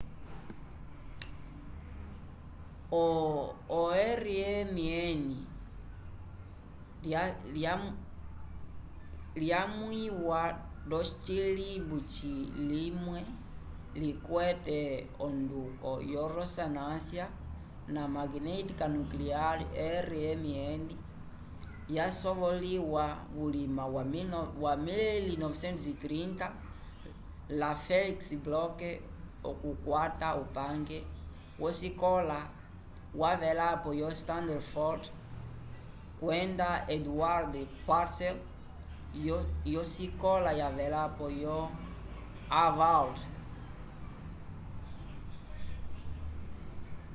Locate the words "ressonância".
16.37-17.25